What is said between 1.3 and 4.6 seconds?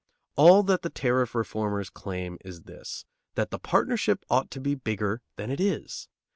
reformers claim is this: that the partnership ought to